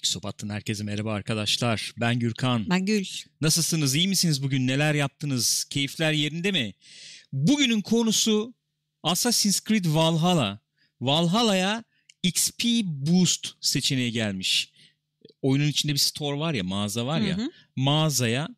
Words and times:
Pixopat'tan 0.00 0.48
herkese 0.48 0.84
merhaba 0.84 1.12
arkadaşlar. 1.12 1.92
Ben 2.00 2.18
Gürkan. 2.18 2.66
Ben 2.70 2.86
Gül. 2.86 3.04
Nasılsınız? 3.40 3.94
İyi 3.94 4.08
misiniz 4.08 4.42
bugün? 4.42 4.66
Neler 4.66 4.94
yaptınız? 4.94 5.64
Keyifler 5.70 6.12
yerinde 6.12 6.52
mi? 6.52 6.74
Bugünün 7.32 7.80
konusu 7.80 8.54
Assassin's 9.02 9.60
Creed 9.68 9.84
Valhalla. 9.88 10.60
Valhalla'ya 11.00 11.84
XP 12.22 12.64
Boost 12.84 13.48
seçeneği 13.60 14.12
gelmiş. 14.12 14.72
Oyunun 15.42 15.68
içinde 15.68 15.92
bir 15.92 15.98
store 15.98 16.38
var 16.38 16.54
ya, 16.54 16.64
mağaza 16.64 17.06
var 17.06 17.20
ya. 17.20 17.38
Hı 17.38 17.42
hı. 17.42 17.50
Mağazaya 17.76 18.48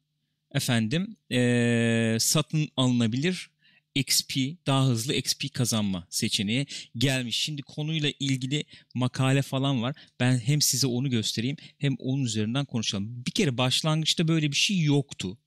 efendim 0.55 1.17
eee, 1.31 2.17
satın 2.21 2.69
alınabilir 2.77 3.51
XP, 3.99 4.37
daha 4.67 4.87
hızlı 4.87 5.15
XP 5.15 5.55
kazanma 5.55 6.07
seçeneği 6.11 6.67
gelmiş. 6.97 7.37
Şimdi 7.37 7.63
konuyla 7.63 8.13
ilgili 8.21 8.65
makale 8.95 9.43
falan 9.43 9.83
var. 9.83 9.97
Ben 10.21 10.39
hem 10.39 10.61
size 10.61 10.87
onu 10.87 11.11
göstereyim 11.11 11.57
hem 11.79 11.97
onun 11.99 12.25
üzerinden 12.25 12.65
konuşalım. 12.65 13.27
Bir 13.27 13.31
kere 13.31 13.59
başlangıçta 13.59 14.29
böyle 14.29 14.51
bir 14.51 14.57
şey 14.57 14.81
yoktu. 14.81 15.39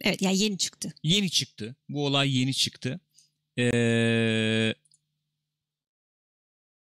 Evet 0.00 0.22
yani 0.22 0.38
yeni 0.38 0.58
çıktı. 0.58 0.94
Yeni 1.02 1.30
çıktı. 1.30 1.76
Bu 1.88 2.06
olay 2.06 2.38
yeni 2.38 2.54
çıktı. 2.54 3.00
Ee, 3.58 4.74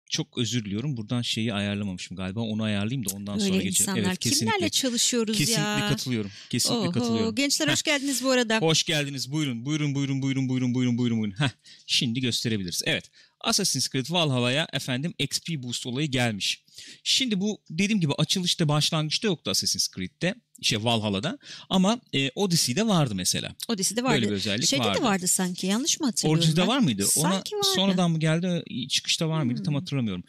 çok 0.09 0.37
özür 0.37 0.65
diliyorum. 0.65 0.97
Buradan 0.97 1.21
şeyi 1.21 1.53
ayarlamamışım 1.53 2.17
galiba. 2.17 2.39
Onu 2.39 2.63
ayarlayayım 2.63 3.09
da 3.09 3.15
ondan 3.15 3.37
sonra 3.37 3.53
Öyle 3.53 3.63
geçelim. 3.63 3.89
insanlar. 3.89 4.07
Evet 4.09 4.19
kesinlikle. 4.19 4.45
Kimlerle 4.55 4.69
çalışıyoruz 4.69 5.37
Kesinlikle 5.37 5.61
ya? 5.63 5.87
katılıyorum. 5.89 6.31
Kesinlikle 6.49 6.87
Oho, 6.87 6.91
katılıyorum. 6.91 7.35
Gençler 7.35 7.67
hoş 7.67 7.83
geldiniz 7.83 8.23
bu 8.23 8.29
arada. 8.31 8.57
Hoş 8.59 8.83
geldiniz. 8.83 9.31
Buyurun, 9.31 9.65
buyurun, 9.65 9.95
buyurun, 9.95 10.21
buyurun, 10.21 10.49
buyurun, 10.49 10.73
buyurun, 10.75 10.97
buyurun, 10.97 11.19
buyurun. 11.21 11.39
Heh, 11.39 11.49
şimdi 11.87 12.19
gösterebiliriz. 12.21 12.81
Evet. 12.85 13.11
Assassin's 13.41 13.89
Creed 13.89 14.05
Valhalla'ya 14.09 14.67
efendim 14.73 15.13
XP 15.19 15.49
boost 15.57 15.85
olayı 15.85 16.07
gelmiş. 16.07 16.63
Şimdi 17.03 17.39
bu 17.41 17.61
dediğim 17.69 18.01
gibi 18.01 18.13
açılışta 18.13 18.67
başlangıçta 18.67 19.27
yoktu 19.27 19.51
Assassin's 19.51 19.87
Creed'de. 19.95 20.35
Şey 20.61 20.83
Valhalla'da. 20.83 21.37
Ama 21.69 21.99
e, 22.13 22.29
Odyssey'de 22.35 22.87
vardı 22.87 23.15
mesela. 23.15 23.55
Odyssey'de 23.67 24.03
vardı. 24.03 24.15
Böyle 24.15 24.27
bir 24.29 24.31
özellik 24.35 24.65
Şeyde 24.69 24.83
vardı. 24.83 24.99
de 24.99 25.03
vardı 25.03 25.27
sanki 25.27 25.67
yanlış 25.67 25.99
mı 25.99 26.05
hatırlıyorum 26.05 26.53
ben? 26.57 26.67
var 26.67 26.79
mıydı? 26.79 27.03
Ona 27.17 27.31
Sanki 27.31 27.55
vardı. 27.55 27.67
sonradan 27.75 28.11
mı 28.11 28.19
geldi? 28.19 28.63
Çıkışta 28.89 29.29
var 29.29 29.43
mıydı? 29.43 29.63
Tam 29.63 29.73
Hmm. 29.73 29.79
hatırlamıyorum. 29.79 30.23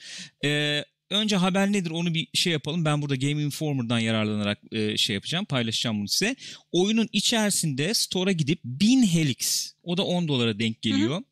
Ee, 0.45 0.85
önce 1.11 1.37
haber 1.37 1.73
nedir 1.73 1.91
onu 1.91 2.15
bir 2.15 2.29
şey 2.35 2.53
yapalım. 2.53 2.85
Ben 2.85 3.03
burada 3.03 3.17
Game 3.17 3.43
Informer'dan 3.43 3.99
yararlanarak 3.99 4.59
e, 4.73 4.97
şey 4.97 5.15
yapacağım. 5.15 5.45
Paylaşacağım 5.45 5.99
bunu 6.01 6.09
size. 6.09 6.37
Oyunun 6.73 7.09
içerisinde 7.13 7.95
store'a 7.95 8.33
gidip 8.33 8.61
1000 8.65 9.07
Helix 9.07 9.73
o 9.83 9.97
da 9.97 10.05
10 10.05 10.29
dolara 10.29 10.59
denk 10.59 10.83
geliyor. 10.83 11.23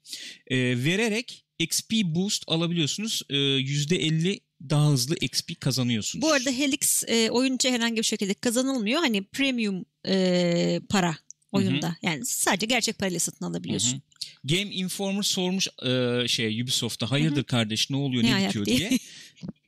e, 0.46 0.56
vererek 0.84 1.44
XP 1.58 1.92
boost 2.04 2.44
alabiliyorsunuz. 2.46 3.22
E, 3.30 3.34
%50 3.34 4.40
daha 4.70 4.90
hızlı 4.90 5.16
XP 5.20 5.60
kazanıyorsunuz. 5.60 6.22
Bu 6.22 6.32
arada 6.32 6.50
Helix 6.50 7.04
e, 7.08 7.30
oyun 7.30 7.56
içi 7.56 7.70
herhangi 7.70 7.96
bir 7.96 8.02
şekilde 8.02 8.34
kazanılmıyor. 8.34 9.00
Hani 9.00 9.24
premium 9.24 9.84
e, 10.06 10.80
para 10.88 11.16
oyunda. 11.52 11.96
Yani 12.02 12.26
sadece 12.26 12.66
gerçek 12.66 12.98
parayla 12.98 13.18
satın 13.20 13.44
alabiliyorsun. 13.44 13.92
Hı 13.92 13.96
hı. 13.96 14.00
Game 14.44 14.74
Informer 14.74 15.22
sormuş 15.22 15.68
e, 15.86 16.28
şey 16.28 16.62
Ubisoft'a 16.62 17.10
hayırdır 17.10 17.44
kardeş 17.44 17.90
ne 17.90 17.96
oluyor 17.96 18.22
Ne 18.22 18.42
ne, 18.42 18.48
bitiyor 18.48 18.64
diye. 18.66 18.78
diye. 18.78 18.90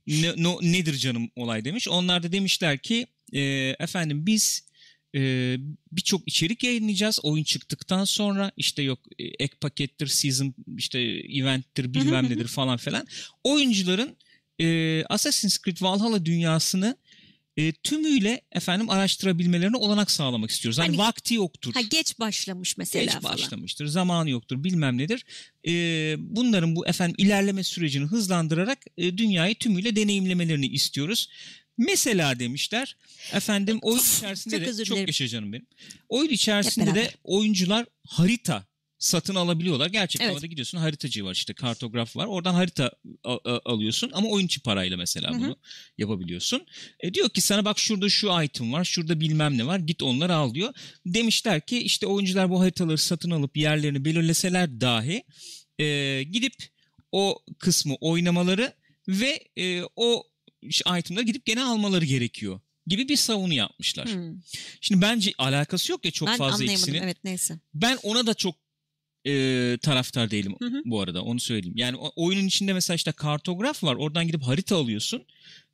ne, 0.07 0.43
no- 0.43 0.59
nedir 0.63 0.95
canım 0.97 1.31
olay 1.37 1.65
demiş. 1.65 1.89
Onlar 1.89 2.23
da 2.23 2.33
demişler 2.33 2.79
ki 2.79 3.07
e, 3.33 3.41
efendim 3.79 4.27
biz 4.27 4.70
e, 5.17 5.57
birçok 5.93 6.29
içerik 6.29 6.63
yayınlayacağız 6.65 7.21
oyun 7.23 7.45
çıktıktan 7.45 8.05
sonra 8.05 8.53
işte 8.57 8.83
yok 8.83 8.99
e, 9.19 9.25
ek 9.25 9.55
pakettir 9.61 10.07
season 10.07 10.55
işte 10.79 11.01
eventtir 11.39 11.95
bilmem 11.95 12.25
nedir 12.25 12.47
falan 12.47 12.77
filan. 12.77 13.07
Oyuncuların 13.45 14.17
e, 14.61 15.05
Assassin's 15.05 15.59
Creed 15.65 15.77
Valhalla 15.81 16.25
dünyasını 16.27 16.97
e, 17.57 17.73
tümüyle 17.73 18.41
efendim 18.53 18.91
araştırabilmelerine 18.91 19.77
olanak 19.77 20.11
sağlamak 20.11 20.51
istiyoruz. 20.51 20.79
Hani, 20.79 20.87
Hani- 20.87 20.99
vakti 20.99 21.35
yoktur. 21.35 21.75
Ha 21.75 21.81
geç 21.81 22.19
başlamış 22.19 22.77
mesela 22.77 23.05
Geç 23.05 23.13
falan. 23.15 23.35
başlamıştır, 23.39 23.87
zamanı 23.87 24.31
yoktur, 24.31 24.65
bilmem 24.65 24.99
nedir. 24.99 25.25
Ee, 25.69 26.17
bunların 26.19 26.77
bu 26.77 26.87
efendim 26.87 27.15
ilerleme 27.19 27.65
sürecini 27.65 28.05
hızlandırarak 28.05 28.79
e, 28.99 29.19
dünyayı 29.19 29.55
tümüyle 29.55 29.97
deneyimlemelerini 29.97 30.67
istiyoruz. 30.67 31.29
Mesela 31.81 32.39
demişler 32.39 32.97
efendim 33.33 33.79
oyun 33.83 33.99
içerisinde 33.99 34.65
çok 34.65 34.79
de 34.79 34.85
çok 34.85 34.99
yaşa 34.99 35.29
canım 35.29 35.53
benim. 35.53 35.67
Oyun 36.09 36.31
içerisinde 36.31 36.95
de 36.95 37.11
oyuncular 37.25 37.87
harita 38.07 38.67
satın 38.99 39.35
alabiliyorlar. 39.35 39.87
Gerçek 39.87 40.23
Evet. 40.23 40.33
havada 40.33 40.47
gidiyorsun 40.47 40.79
haritacı 40.79 41.25
var 41.25 41.35
işte 41.35 41.55
kartograf 41.55 42.17
var. 42.17 42.27
Oradan 42.27 42.55
harita 42.55 42.93
alıyorsun 43.65 44.11
ama 44.15 44.29
oyun 44.29 44.47
içi 44.47 44.61
parayla 44.61 44.97
mesela 44.97 45.33
bunu 45.33 45.57
yapabiliyorsun. 45.99 46.67
E, 47.01 47.15
diyor 47.15 47.31
ki 47.31 47.41
sana 47.41 47.65
bak 47.65 47.79
şurada 47.79 48.09
şu 48.09 48.43
item 48.43 48.73
var, 48.73 48.85
şurada 48.85 49.21
bilmem 49.21 49.59
ne 49.59 49.67
var. 49.67 49.79
Git 49.79 50.03
onları 50.03 50.35
al 50.35 50.55
diyor. 50.55 50.75
Demişler 51.07 51.67
ki 51.67 51.79
işte 51.79 52.07
oyuncular 52.07 52.51
bu 52.51 52.61
haritaları 52.61 52.99
satın 52.99 53.31
alıp 53.31 53.57
yerlerini 53.57 54.05
belirleseler 54.05 54.81
dahi 54.81 55.25
e, 55.79 56.23
gidip 56.23 56.55
o 57.13 57.39
kısmı 57.59 57.95
oynamaları 58.01 58.73
ve 59.09 59.49
e, 59.57 59.83
o 59.97 60.30
itemları 60.99 61.25
gidip 61.25 61.45
gene 61.47 61.63
almaları 61.63 62.05
gerekiyor 62.05 62.61
gibi 62.87 63.09
bir 63.09 63.17
savunu 63.17 63.55
yapmışlar. 63.55 64.09
Hmm. 64.15 64.35
Şimdi 64.81 65.03
bence 65.03 65.33
alakası 65.39 65.93
yok 65.93 66.05
ya 66.05 66.11
çok 66.11 66.29
ben 66.29 66.37
fazla 66.37 66.55
anlayamadım. 66.55 66.75
ikisinin. 66.75 67.03
Evet 67.03 67.17
neyse. 67.25 67.59
Ben 67.75 67.99
ona 68.03 68.27
da 68.27 68.35
çok 68.35 68.55
e, 69.27 69.79
taraftar 69.83 70.31
değilim 70.31 70.55
Hı 70.59 70.65
hı. 70.65 70.83
bu 70.85 71.01
arada 71.01 71.23
onu 71.23 71.41
söyleyeyim. 71.41 71.77
Yani 71.77 71.97
o, 71.97 72.13
oyunun 72.17 72.47
içinde 72.47 72.73
mesela 72.73 72.95
işte 72.95 73.13
kartograf 73.13 73.85
var 73.85 73.95
oradan 73.95 74.27
gidip 74.27 74.43
harita 74.43 74.77
alıyorsun. 74.77 75.25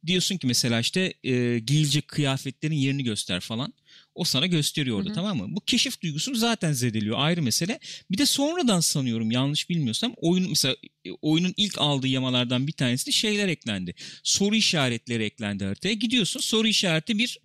Diyorsun 0.07 0.37
ki 0.37 0.47
mesela 0.47 0.81
işte 0.81 1.15
e, 1.25 1.59
giyilecek 1.59 2.09
kıyafetlerin 2.09 2.75
yerini 2.75 3.05
göster 3.05 3.41
falan. 3.41 3.75
O 4.17 4.25
sana 4.25 4.47
gösteriyor 4.47 4.99
orada 4.99 5.13
tamam 5.13 5.39
mı? 5.39 5.47
Bu 5.49 5.61
keşif 5.61 6.03
duygusunu 6.03 6.35
zaten 6.35 6.73
zedeliyor 6.73 7.17
ayrı 7.19 7.43
mesele. 7.43 7.79
Bir 8.11 8.19
de 8.19 8.27
sonradan 8.27 8.81
sanıyorum 8.81 9.31
yanlış 9.31 9.71
bilmiyorsam 9.71 10.15
oyun 10.17 10.49
mesela 10.49 10.77
e, 11.05 11.11
oyunun 11.23 11.55
ilk 11.57 11.79
aldığı 11.79 12.09
yamalardan 12.09 12.67
bir 12.67 12.73
tanesi 12.73 13.07
de 13.07 13.13
şeyler 13.13 13.49
eklendi. 13.49 13.95
Soru 14.23 14.55
işaretleri 14.55 15.25
eklendi 15.25 15.65
haritaya. 15.65 15.95
Gidiyorsun 15.95 16.41
soru 16.41 16.69
işareti 16.69 17.19
bir 17.19 17.39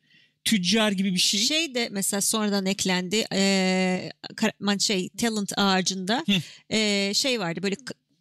tüccar 0.43 0.91
gibi 0.91 1.13
bir 1.13 1.19
şey. 1.19 1.39
Şey 1.39 1.75
de 1.75 1.87
mesela 1.91 2.21
sonradan 2.21 2.65
eklendi. 2.65 3.25
Kar- 4.35 4.79
şey 4.79 5.09
talent 5.09 5.51
ağacında 5.57 6.23
Hı. 6.27 6.33
ee, 6.75 7.11
şey 7.15 7.39
vardı 7.39 7.63
böyle 7.63 7.75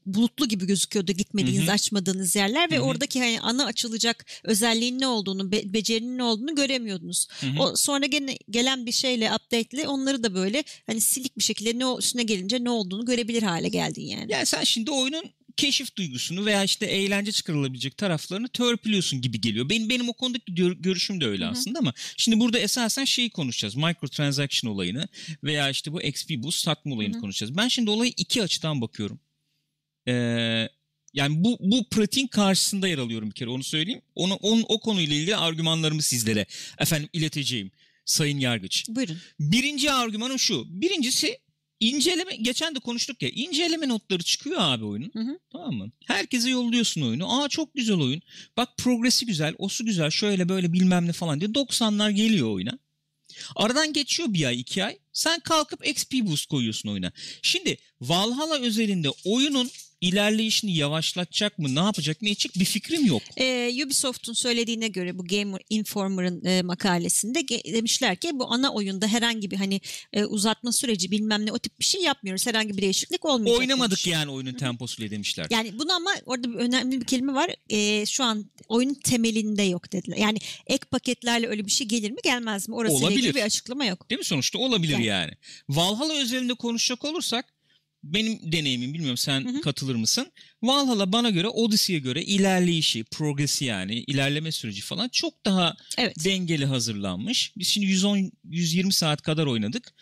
bulutlu 0.07 0.49
gibi 0.49 0.67
gözüküyordu 0.67 1.13
gitmediğiniz 1.13 1.63
Hı 1.67 1.71
hı. 1.71 1.73
açmadığınız 1.73 2.37
yerler 2.37 2.71
ve 2.71 2.77
Hı 2.77 2.81
hı. 2.81 2.85
oradaki 2.85 3.21
hani 3.21 3.41
ana 3.41 3.65
açılacak 3.65 4.27
özelliğin 4.45 4.99
ne 5.01 5.07
olduğunu 5.07 5.53
be- 5.53 5.73
becerinin 5.73 6.19
ne 6.19 6.23
olduğunu 6.23 6.55
göremiyordunuz. 6.55 7.27
Hı 7.41 7.47
hı. 7.47 7.63
O 7.63 7.77
sonra 7.77 8.07
gene 8.07 8.37
gelen 8.51 8.87
bir 8.87 8.93
şeyle 8.93 9.31
update'le 9.35 9.87
onları 9.87 10.23
da 10.25 10.35
böyle 10.35 10.65
hani 10.87 11.01
silik 11.01 11.39
bir 11.39 11.43
şekilde 11.43 11.79
ne 11.79 11.85
üstüne 11.99 12.23
gelince 12.23 12.65
ne 12.65 12.71
olduğunu 12.71 13.05
görebilir 13.05 13.43
hale 13.43 13.69
geldin 13.69 14.03
yani. 14.07 14.33
Yani 14.33 14.47
sen 14.47 14.65
şimdi 14.65 14.91
oyunun 14.91 15.25
keşif 15.57 15.97
duygusunu 15.97 16.47
veya 16.47 16.65
işte 16.65 16.87
eğlence 16.87 17.33
çıkarılabilecek 17.33 17.97
taraflarını 17.97 18.49
törpülüyorsun 18.49 19.21
gibi 19.21 19.41
geliyor. 19.41 19.69
Benim 19.69 19.89
benim 19.89 20.09
o 20.09 20.13
konudaki 20.13 20.55
gör- 20.55 20.77
görüşüm 20.77 21.21
de 21.21 21.27
öyle 21.27 21.45
Hı 21.45 21.49
hı. 21.49 21.53
aslında 21.53 21.79
ama 21.79 21.93
şimdi 22.17 22.41
burada 22.41 22.59
esasen 22.59 23.05
şeyi 23.05 23.31
konuşacağız. 23.31 23.75
Microtransaction 23.77 24.73
olayını 24.73 25.09
veya 25.45 25.71
işte 25.71 25.93
bu 25.93 26.03
XP 26.03 26.31
boost 26.31 26.65
satma 26.65 26.95
olayını 26.95 27.13
Hı 27.15 27.17
hı. 27.17 27.21
konuşacağız. 27.21 27.57
Ben 27.57 27.69
şimdi 27.69 27.91
olayı 27.91 28.13
iki 28.17 28.43
açıdan 28.43 28.81
bakıyorum. 28.81 29.21
Ee, 30.11 30.69
yani 31.15 31.45
bu 31.45 31.57
bu 31.61 31.89
pratiğin 31.89 32.27
karşısında 32.27 32.89
yer 32.89 32.99
alıyorum 32.99 33.29
bir 33.29 33.35
kere 33.35 33.51
onu 33.51 33.63
söyleyeyim. 33.63 34.03
Onu, 34.15 34.35
onun, 34.35 34.65
o 34.69 34.81
konuyla 34.81 35.17
ilgili 35.17 35.37
argümanlarımı 35.37 36.03
sizlere 36.03 36.47
efendim 36.79 37.09
ileteceğim 37.13 37.71
sayın 38.05 38.39
yargıç. 38.39 38.89
Buyurun. 38.89 39.19
Birinci 39.41 39.93
argümanım 39.93 40.39
şu. 40.39 40.65
Birincisi 40.81 41.39
inceleme 41.81 42.37
geçen 42.37 42.75
de 42.75 42.79
konuştuk 42.79 43.23
ya 43.23 43.29
inceleme 43.29 43.89
notları 43.89 44.23
çıkıyor 44.23 44.57
abi 44.61 44.85
oyunun. 44.85 45.11
Hı 45.13 45.21
hı. 45.21 45.39
Tamam 45.53 45.75
mı? 45.75 45.91
Herkese 46.07 46.51
yolluyorsun 46.51 47.03
oyunu. 47.03 47.43
Aa 47.43 47.49
çok 47.49 47.75
güzel 47.75 47.97
oyun. 47.97 48.23
Bak 48.57 48.69
progresi 48.79 49.27
güzel, 49.27 49.55
osu 49.59 49.85
güzel, 49.85 50.11
şöyle 50.11 50.49
böyle 50.49 50.73
bilmem 50.73 51.07
ne 51.07 51.13
falan 51.13 51.41
diye 51.41 51.51
90'lar 51.51 52.11
geliyor 52.11 52.49
oyuna. 52.49 52.79
Aradan 53.57 53.93
geçiyor 53.93 54.33
bir 54.33 54.45
ay 54.45 54.61
iki 54.61 54.85
ay. 54.85 54.99
Sen 55.13 55.41
kalkıp 55.41 55.87
XP 55.87 56.13
boost 56.13 56.47
koyuyorsun 56.47 56.89
oyuna. 56.89 57.13
Şimdi 57.43 57.77
Valhalla 58.01 58.61
özelinde 58.61 59.09
oyunun 59.25 59.71
ilerleyişini 60.01 60.77
yavaşlatacak 60.77 61.59
mı, 61.59 61.75
ne 61.75 61.79
yapacak, 61.81 62.23
ne 62.23 62.31
edecek 62.31 62.53
bir 62.59 62.65
fikrim 62.65 63.07
yok. 63.07 63.23
Ee, 63.37 63.71
Ubisoft'un 63.87 64.33
söylediğine 64.33 64.89
göre 64.89 65.19
bu 65.19 65.25
Game 65.27 65.59
Informer'ın 65.71 66.45
e, 66.45 66.63
makalesinde 66.63 67.41
ge- 67.41 67.73
demişler 67.75 68.17
ki 68.17 68.31
bu 68.35 68.53
ana 68.53 68.73
oyunda 68.73 69.07
herhangi 69.07 69.51
bir 69.51 69.57
hani 69.57 69.81
e, 70.13 70.25
uzatma 70.25 70.73
süreci 70.73 71.11
bilmem 71.11 71.47
ne 71.47 71.53
o 71.53 71.59
tip 71.59 71.81
bir 71.81 71.85
şey 71.85 72.03
yapmıyoruz. 72.03 72.47
Herhangi 72.47 72.77
bir 72.77 72.83
değişiklik 72.83 73.25
olmayacak. 73.25 73.61
Oynamadık 73.61 73.99
demiş. 73.99 74.07
yani 74.07 74.31
oyunun 74.31 74.53
temposuyla 74.53 75.11
demişler. 75.11 75.47
Yani 75.51 75.79
bunu 75.79 75.93
ama 75.93 76.11
orada 76.27 76.49
bir 76.53 76.55
önemli 76.55 77.01
bir 77.01 77.07
kelime 77.07 77.35
var. 77.35 77.51
Ee, 77.71 78.07
şu 78.07 78.25
an 78.25 78.51
oyunun 78.69 78.95
temelinde 78.95 79.63
yok 79.63 79.93
dediler. 79.93 80.17
Yani 80.17 80.39
ek 80.67 80.85
paketlerle 80.91 81.49
öyle 81.49 81.67
bir 81.67 81.71
şey 81.71 81.87
gelir 81.87 82.11
mi 82.11 82.19
gelmez 82.25 82.69
mi? 82.69 82.75
Orasıyla 82.75 83.03
Olabilir. 83.07 83.19
ilgili 83.19 83.35
bir 83.35 83.43
açıklama 83.43 83.85
yok. 83.85 84.11
Değil 84.11 84.19
mi 84.19 84.25
sonuçta 84.25 84.59
olabilir 84.59 84.93
Yani. 84.93 85.07
yani. 85.07 85.33
Valhalla 85.69 86.13
özelinde 86.13 86.55
konuşacak 86.55 87.05
olursak 87.05 87.60
benim 88.05 88.53
deneyimim 88.53 88.95
bilmiyorum 88.95 89.17
sen 89.17 89.45
hı 89.45 89.49
hı. 89.49 89.61
katılır 89.61 89.95
mısın? 89.95 90.33
Valhalla 90.63 91.13
bana 91.13 91.31
göre 91.31 91.49
Odyssey'e 91.49 91.99
göre 91.99 92.23
ilerleyişi, 92.23 93.05
progresi 93.05 93.65
yani 93.65 93.95
ilerleme 93.95 94.53
süreci 94.53 94.81
falan 94.81 95.09
çok 95.09 95.45
daha 95.45 95.77
evet. 95.99 96.25
dengeli 96.25 96.67
hazırlanmış. 96.67 97.53
Biz 97.57 97.69
şimdi 97.69 97.87
110 97.87 98.33
120 98.45 98.93
saat 98.93 99.23
kadar 99.23 99.47
oynadık. 99.47 99.95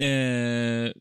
Ee, 0.00 0.92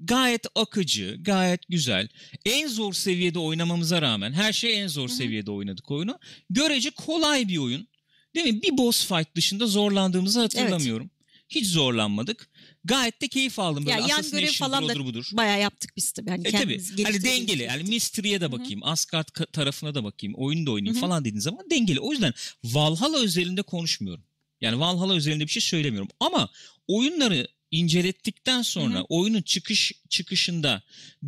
gayet 0.00 0.46
akıcı, 0.54 1.18
gayet 1.20 1.60
güzel. 1.68 2.08
En 2.44 2.68
zor 2.68 2.92
seviyede 2.92 3.38
oynamamıza 3.38 4.02
rağmen 4.02 4.32
her 4.32 4.52
şey 4.52 4.82
en 4.82 4.86
zor 4.86 5.08
Hı-hı. 5.08 5.16
seviyede 5.16 5.50
oynadık 5.50 5.90
oyunu. 5.90 6.18
Görece 6.50 6.90
kolay 6.90 7.48
bir 7.48 7.58
oyun. 7.58 7.88
Değil 8.34 8.54
mi? 8.54 8.62
Bir 8.62 8.78
boss 8.78 9.08
fight 9.08 9.36
dışında 9.36 9.66
zorlandığımızı 9.66 10.40
hatırlamıyorum. 10.40 11.10
Evet. 11.14 11.44
Hiç 11.48 11.66
zorlanmadık. 11.66 12.48
Gayet 12.84 13.22
de 13.22 13.28
keyif 13.28 13.58
aldım 13.58 13.86
böyle. 13.86 14.00
Ya 14.00 14.06
yan 14.06 14.30
görev 14.30 14.52
falan 14.52 14.88
da 14.88 15.04
budur. 15.04 15.30
bayağı 15.32 15.60
yaptık 15.60 15.92
biz 15.96 16.12
tabii. 16.12 16.30
Hani 16.30 16.48
e 16.48 16.50
tabii. 16.50 17.04
Hani 17.04 17.24
dengeli. 17.24 17.62
Yani 17.62 17.82
Mystery'e 17.82 18.40
de 18.40 18.52
bakayım. 18.52 18.82
Hı-hı. 18.82 18.90
Asgard 18.90 19.28
tarafına 19.52 19.94
da 19.94 20.04
bakayım. 20.04 20.34
Oyunu 20.36 20.66
da 20.66 20.70
oynayayım 20.70 20.94
Hı-hı. 20.94 21.08
falan 21.08 21.24
dediğin 21.24 21.40
zaman 21.40 21.70
dengeli. 21.70 22.00
O 22.00 22.12
yüzden 22.12 22.34
Valhalla 22.64 23.18
özelinde 23.18 23.62
konuşmuyorum. 23.62 24.24
Yani 24.60 24.80
Valhalla 24.80 25.14
özelinde 25.14 25.44
bir 25.44 25.50
şey 25.50 25.62
söylemiyorum. 25.62 26.08
Ama 26.20 26.48
oyunları 26.88 27.48
incelettikten 27.70 28.62
sonra 28.62 28.94
Hı-hı. 28.94 29.04
oyunun 29.08 29.42
çıkış 29.42 29.92
çıkışında 30.08 30.82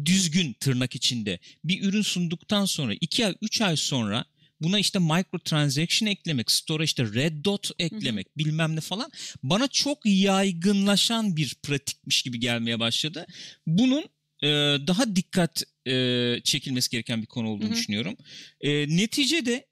düzgün 0.04 0.52
tırnak 0.52 0.94
içinde 0.94 1.38
bir 1.64 1.82
ürün 1.82 2.02
sunduktan 2.02 2.64
sonra 2.64 2.94
2 3.00 3.26
ay 3.26 3.34
3 3.42 3.60
ay 3.60 3.76
sonra 3.76 4.24
buna 4.64 4.78
işte 4.78 4.98
microtransaction 4.98 6.08
eklemek, 6.08 6.50
store 6.50 6.84
işte 6.84 7.04
red 7.04 7.44
dot 7.44 7.70
eklemek 7.78 8.26
Hı-hı. 8.26 8.44
bilmem 8.44 8.76
ne 8.76 8.80
falan 8.80 9.10
bana 9.42 9.68
çok 9.68 9.98
yaygınlaşan 10.04 11.36
bir 11.36 11.54
pratikmiş 11.62 12.22
gibi 12.22 12.40
gelmeye 12.40 12.80
başladı. 12.80 13.26
Bunun 13.66 14.04
e, 14.42 14.48
daha 14.86 15.16
dikkat 15.16 15.62
e, 15.86 16.40
çekilmesi 16.44 16.90
gereken 16.90 17.22
bir 17.22 17.26
konu 17.26 17.48
olduğunu 17.48 17.68
Hı-hı. 17.68 17.76
düşünüyorum. 17.76 18.16
E, 18.60 18.96
neticede 18.96 19.66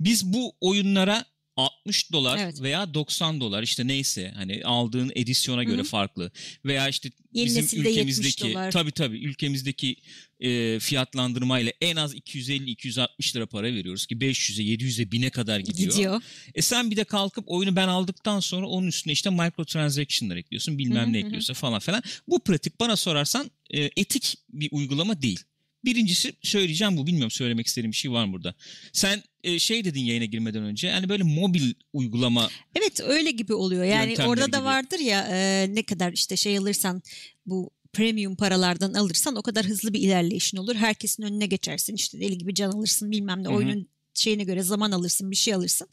biz 0.00 0.32
bu 0.32 0.56
oyunlara 0.60 1.24
60 1.56 2.12
dolar 2.12 2.38
evet. 2.38 2.62
veya 2.62 2.94
90 2.94 3.40
dolar 3.40 3.62
işte 3.62 3.86
neyse 3.86 4.32
hani 4.36 4.64
aldığın 4.64 5.12
edisyona 5.14 5.64
göre 5.64 5.76
Hı-hı. 5.76 5.84
farklı 5.84 6.30
veya 6.64 6.88
işte 6.88 7.10
Yeni 7.32 7.46
bizim 7.46 7.80
ülkemizdeki 7.80 8.54
tabi 8.72 8.92
tabi 8.92 9.16
ülkemizdeki 9.16 9.96
e, 10.40 10.78
fiyatlandırmayla 10.78 11.72
en 11.80 11.96
az 11.96 12.14
250-260 12.14 13.36
lira 13.36 13.46
para 13.46 13.66
veriyoruz 13.66 14.06
ki 14.06 14.16
500'e 14.16 14.64
700'e 14.64 15.04
1000'e 15.04 15.30
kadar 15.30 15.60
gidiyor. 15.60 15.92
gidiyor. 15.92 16.22
E 16.54 16.62
sen 16.62 16.90
bir 16.90 16.96
de 16.96 17.04
kalkıp 17.04 17.44
oyunu 17.46 17.76
ben 17.76 17.88
aldıktan 17.88 18.40
sonra 18.40 18.66
onun 18.66 18.86
üstüne 18.86 19.12
işte 19.12 19.30
microtransaction'lar 19.30 20.36
ekliyorsun 20.36 20.78
bilmem 20.78 21.04
Hı-hı. 21.04 21.12
ne 21.12 21.18
ekliyorsun 21.18 21.54
falan 21.54 21.78
falan. 21.78 22.02
Bu 22.28 22.44
pratik 22.44 22.80
bana 22.80 22.96
sorarsan 22.96 23.50
e, 23.70 23.90
etik 23.96 24.34
bir 24.48 24.68
uygulama 24.72 25.22
değil. 25.22 25.40
Birincisi 25.86 26.32
söyleyeceğim 26.42 26.96
bu. 26.96 27.06
Bilmiyorum 27.06 27.30
söylemek 27.30 27.66
istediğim 27.66 27.92
bir 27.92 27.96
şey 27.96 28.12
var 28.12 28.24
mı 28.24 28.32
burada. 28.32 28.54
Sen 28.92 29.22
e, 29.44 29.58
şey 29.58 29.84
dedin 29.84 30.00
yayına 30.00 30.24
girmeden 30.24 30.62
önce. 30.62 30.86
Yani 30.88 31.08
böyle 31.08 31.22
mobil 31.22 31.74
uygulama. 31.92 32.48
Evet 32.74 33.00
öyle 33.00 33.30
gibi 33.30 33.54
oluyor. 33.54 33.84
Yani 33.84 34.16
orada 34.26 34.52
da 34.52 34.56
gibi. 34.56 34.64
vardır 34.64 34.98
ya 34.98 35.28
e, 35.30 35.66
ne 35.74 35.82
kadar 35.82 36.12
işte 36.12 36.36
şey 36.36 36.58
alırsan 36.58 37.02
bu 37.46 37.70
premium 37.92 38.36
paralardan 38.36 38.94
alırsan 38.94 39.36
o 39.36 39.42
kadar 39.42 39.66
hızlı 39.66 39.92
bir 39.92 40.00
ilerleyişin 40.00 40.56
olur. 40.56 40.74
Herkesin 40.74 41.22
önüne 41.22 41.46
geçersin. 41.46 41.94
İşte 41.94 42.20
deli 42.20 42.38
gibi 42.38 42.54
can 42.54 42.70
alırsın 42.70 43.10
bilmem 43.10 43.42
ne. 43.42 43.48
Hı-hı. 43.48 43.56
Oyunun 43.56 43.88
şeyine 44.18 44.44
göre 44.44 44.62
zaman 44.62 44.90
alırsın 44.90 45.30
bir 45.30 45.36
şey 45.36 45.54
alırsın. 45.54 45.88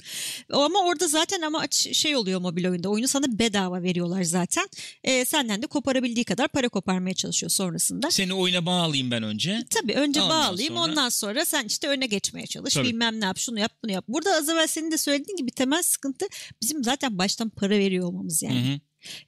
Ama 0.49 0.79
orada 0.79 1.07
zaten 1.07 1.41
ama 1.41 1.65
şey 1.71 2.15
oluyor 2.15 2.41
mobil 2.41 2.69
oyunda 2.69 2.89
oyunu 2.89 3.07
sana 3.07 3.39
bedava 3.39 3.83
veriyorlar 3.83 4.23
zaten. 4.23 4.69
E, 5.03 5.25
senden 5.25 5.61
de 5.61 5.67
koparabildiği 5.67 6.25
kadar 6.25 6.47
para 6.47 6.69
koparmaya 6.69 7.13
çalışıyor 7.13 7.49
sonrasında. 7.49 8.11
Seni 8.11 8.33
oyuna 8.33 8.65
bağlayayım 8.65 9.11
ben 9.11 9.23
önce. 9.23 9.63
Tabii 9.69 9.93
önce 9.93 10.21
ondan 10.21 10.51
bağlayayım 10.51 10.75
sonra... 10.75 10.91
ondan 10.91 11.09
sonra 11.09 11.45
sen 11.45 11.65
işte 11.65 11.87
öne 11.87 12.05
geçmeye 12.05 12.47
çalış 12.47 12.73
Tabii. 12.73 12.87
bilmem 12.87 13.21
ne 13.21 13.25
yap 13.25 13.37
şunu 13.37 13.59
yap 13.59 13.71
bunu 13.83 13.91
yap. 13.91 14.05
Burada 14.07 14.35
az 14.35 14.49
evvel 14.49 14.67
senin 14.67 14.91
de 14.91 14.97
söylediğin 14.97 15.37
gibi 15.37 15.51
temel 15.51 15.83
sıkıntı 15.83 16.25
bizim 16.61 16.83
zaten 16.83 17.17
baştan 17.17 17.49
para 17.49 17.69
veriyor 17.69 18.07
olmamız 18.07 18.43
yani. 18.43 18.69
Hı 18.69 18.73
hı. 18.73 18.79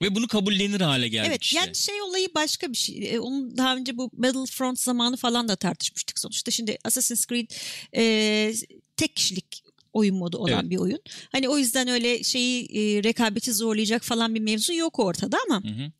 Ve 0.01 0.15
bunu 0.15 0.27
kabullenir 0.27 0.81
hale 0.81 1.07
geldik 1.07 1.29
evet, 1.29 1.43
işte. 1.43 1.59
Yani 1.59 1.75
şey 1.75 2.01
olayı 2.01 2.27
başka 2.35 2.71
bir 2.71 2.77
şey. 2.77 3.15
E, 3.15 3.19
onu 3.19 3.57
daha 3.57 3.75
önce 3.75 3.97
bu 3.97 4.09
Battlefront 4.13 4.79
zamanı 4.79 5.17
falan 5.17 5.47
da 5.47 5.55
tartışmıştık 5.55 6.19
sonuçta. 6.19 6.51
Şimdi 6.51 6.77
Assassin's 6.83 7.25
Creed 7.27 7.51
e, 7.95 8.53
tek 8.97 9.15
kişilik 9.15 9.63
oyun 9.93 10.15
modu 10.15 10.37
olan 10.37 10.59
evet. 10.61 10.69
bir 10.69 10.77
oyun. 10.77 10.99
Hani 11.31 11.49
o 11.49 11.57
yüzden 11.57 11.87
öyle 11.87 12.23
şeyi 12.23 12.65
e, 12.65 13.03
rekabeti 13.03 13.53
zorlayacak 13.53 14.03
falan 14.03 14.35
bir 14.35 14.39
mevzu 14.39 14.73
yok 14.73 14.99
ortada 14.99 15.37
ama 15.47 15.63
hı 15.63 15.67
hı. 15.67 15.91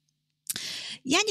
yani 1.06 1.30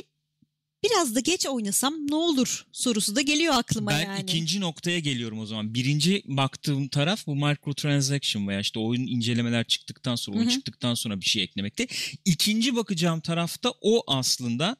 biraz 0.84 1.14
da 1.14 1.20
geç 1.20 1.46
oynasam 1.46 1.94
ne 2.08 2.14
olur 2.14 2.66
sorusu 2.72 3.16
da 3.16 3.20
geliyor 3.20 3.54
aklıma 3.56 3.90
ben 3.90 4.00
yani. 4.00 4.18
Ben 4.18 4.22
ikinci 4.22 4.60
noktaya 4.60 4.98
geliyorum 4.98 5.38
o 5.38 5.46
zaman. 5.46 5.74
Birinci 5.74 6.22
baktığım 6.26 6.88
taraf 6.88 7.26
bu 7.26 7.36
microtransaction 7.36 8.48
veya 8.48 8.60
işte 8.60 8.78
oyun 8.78 9.06
incelemeler 9.06 9.64
çıktıktan 9.64 10.16
sonra, 10.16 10.36
oyun 10.36 10.46
Hı-hı. 10.46 10.54
çıktıktan 10.54 10.94
sonra 10.94 11.20
bir 11.20 11.24
şey 11.24 11.42
eklemekte. 11.42 11.86
İkinci 12.24 12.76
bakacağım 12.76 13.20
tarafta 13.20 13.72
o 13.80 14.02
aslında 14.06 14.76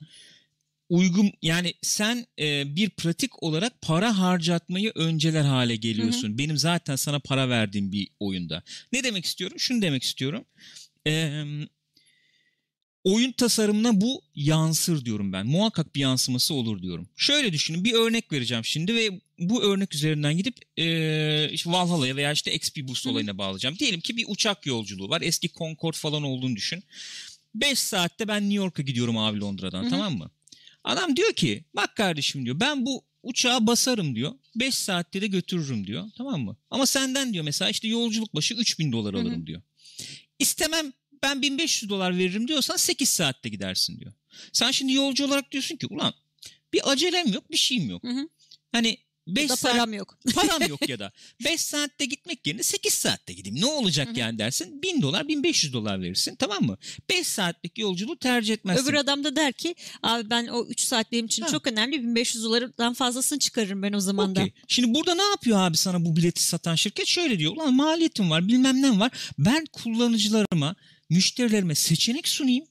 uygun 0.88 1.32
yani 1.42 1.74
sen 1.82 2.26
e, 2.38 2.76
bir 2.76 2.90
pratik 2.90 3.42
olarak 3.42 3.80
para 3.82 4.18
harcatmayı 4.18 4.92
önceler 4.94 5.44
hale 5.44 5.76
geliyorsun. 5.76 6.28
Hı-hı. 6.28 6.38
Benim 6.38 6.56
zaten 6.56 6.96
sana 6.96 7.18
para 7.18 7.48
verdiğim 7.48 7.92
bir 7.92 8.08
oyunda. 8.20 8.62
Ne 8.92 9.04
demek 9.04 9.24
istiyorum? 9.24 9.58
Şunu 9.58 9.82
demek 9.82 10.02
istiyorum. 10.02 10.44
Eee 11.06 11.44
oyun 13.04 13.32
tasarımına 13.32 14.00
bu 14.00 14.22
yansır 14.34 15.04
diyorum 15.04 15.32
ben. 15.32 15.46
Muhakkak 15.46 15.94
bir 15.94 16.00
yansıması 16.00 16.54
olur 16.54 16.82
diyorum. 16.82 17.08
Şöyle 17.16 17.52
düşünün 17.52 17.84
bir 17.84 17.92
örnek 17.92 18.32
vereceğim 18.32 18.64
şimdi 18.64 18.94
ve 18.94 19.20
bu 19.38 19.62
örnek 19.62 19.94
üzerinden 19.94 20.36
gidip 20.36 20.56
e, 20.76 21.48
işte 21.52 21.70
Valhalla'ya 21.70 22.16
veya 22.16 22.32
işte 22.32 22.54
XP 22.54 22.88
Boost 22.88 23.06
olayına 23.06 23.38
bağlayacağım. 23.38 23.78
Diyelim 23.78 24.00
ki 24.00 24.16
bir 24.16 24.24
uçak 24.28 24.66
yolculuğu 24.66 25.08
var. 25.08 25.20
Eski 25.20 25.48
Concorde 25.48 25.98
falan 25.98 26.22
olduğunu 26.22 26.56
düşün. 26.56 26.84
5 27.54 27.78
saatte 27.78 28.28
ben 28.28 28.42
New 28.42 28.54
York'a 28.54 28.82
gidiyorum 28.82 29.18
abi 29.18 29.40
Londra'dan 29.40 29.82
Hı-hı. 29.82 29.90
tamam 29.90 30.18
mı? 30.18 30.30
Adam 30.84 31.16
diyor 31.16 31.32
ki 31.32 31.64
bak 31.74 31.96
kardeşim 31.96 32.44
diyor 32.44 32.60
ben 32.60 32.86
bu 32.86 33.04
uçağa 33.22 33.66
basarım 33.66 34.16
diyor. 34.16 34.32
5 34.56 34.74
saatte 34.74 35.20
de 35.20 35.26
götürürüm 35.26 35.86
diyor. 35.86 36.10
Tamam 36.16 36.40
mı? 36.40 36.56
Ama 36.70 36.86
senden 36.86 37.32
diyor 37.32 37.44
mesela 37.44 37.70
işte 37.70 37.88
yolculuk 37.88 38.34
başı 38.34 38.54
3000 38.54 38.92
dolar 38.92 39.14
alırım 39.14 39.36
Hı-hı. 39.36 39.46
diyor. 39.46 39.62
İstemem 40.38 40.92
ben 41.22 41.42
1500 41.42 41.90
dolar 41.90 42.18
veririm 42.18 42.48
diyorsan 42.48 42.76
8 42.76 43.08
saatte 43.08 43.48
gidersin 43.48 44.00
diyor. 44.00 44.12
Sen 44.52 44.70
şimdi 44.70 44.92
yolcu 44.92 45.26
olarak 45.26 45.52
diyorsun 45.52 45.76
ki 45.76 45.86
ulan 45.86 46.14
bir 46.72 46.90
acelem 46.92 47.32
yok 47.32 47.50
bir 47.50 47.56
şeyim 47.56 47.90
yok. 47.90 48.02
Hı 48.04 48.08
hı. 48.08 48.28
Hani 48.72 48.98
5 49.26 49.50
saat 49.50 49.62
param 49.72 49.92
yok. 49.92 50.18
param 50.34 50.62
yok 50.68 50.88
ya 50.88 50.98
da 50.98 51.12
5 51.44 51.60
saatte 51.60 52.04
gitmek 52.04 52.46
yerine 52.46 52.62
8 52.62 52.94
saatte 52.94 53.32
gideyim. 53.32 53.60
Ne 53.60 53.66
olacak 53.66 54.08
Hı-hı. 54.08 54.18
yani 54.18 54.38
dersin. 54.38 54.82
1000 54.82 55.02
dolar 55.02 55.28
1500 55.28 55.72
dolar 55.72 56.02
verirsin 56.02 56.36
tamam 56.36 56.62
mı? 56.62 56.78
5 57.10 57.26
saatlik 57.26 57.78
yolculuğu 57.78 58.16
tercih 58.16 58.54
etmezsin. 58.54 58.84
Öbür 58.84 58.94
adam 58.94 59.24
da 59.24 59.36
der 59.36 59.52
ki 59.52 59.74
abi 60.02 60.30
ben 60.30 60.46
o 60.46 60.66
3 60.66 60.80
saat 60.80 61.12
benim 61.12 61.26
için 61.26 61.42
ha. 61.42 61.48
çok 61.48 61.66
önemli 61.66 62.02
1500 62.02 62.44
dolardan 62.44 62.94
fazlasını 62.94 63.38
çıkarırım 63.38 63.82
ben 63.82 63.92
o 63.92 64.00
zaman 64.00 64.30
okay. 64.30 64.46
da. 64.46 64.50
Şimdi 64.68 64.94
burada 64.94 65.14
ne 65.14 65.22
yapıyor 65.22 65.58
abi 65.58 65.76
sana 65.76 66.04
bu 66.04 66.16
bileti 66.16 66.42
satan 66.42 66.74
şirket? 66.74 67.06
Şöyle 67.06 67.38
diyor 67.38 67.52
ulan 67.52 67.74
maliyetim 67.74 68.30
var 68.30 68.48
bilmem 68.48 68.82
ne 68.82 68.98
var. 68.98 69.12
Ben 69.38 69.64
kullanıcılarıma 69.72 70.76
müşterilerime 71.10 71.74
seçenek 71.74 72.28
sunayım. 72.28 72.64